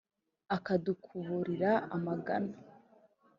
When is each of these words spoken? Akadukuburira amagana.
Akadukuburira 0.55 1.71
amagana. 1.95 2.55